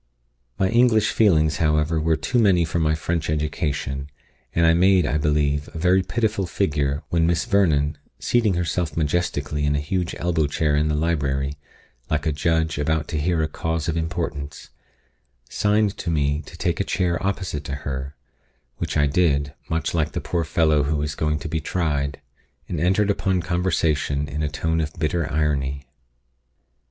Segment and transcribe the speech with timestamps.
[0.58, 4.08] _My English feelings, however, were too many for my French education,
[4.54, 9.66] and I made, I believe, a very pitiful figure, when Miss Vernon, seating herself majestically
[9.66, 11.58] in a huge elbow chair in the library,
[12.08, 14.70] like a judge about to hear a cause of importance,
[15.50, 18.14] signed to me to take a chair opposite to her
[18.78, 22.22] (which I did, much like the poor fellow who is going to be tried),
[22.70, 25.84] and entered upon conversation in a tone of bitter irony.